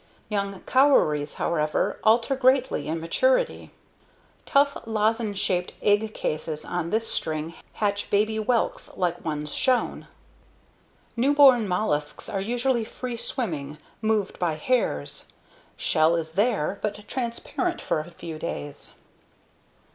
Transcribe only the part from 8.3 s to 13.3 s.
WHELKS like ones shown. Newborn mollusks are usually free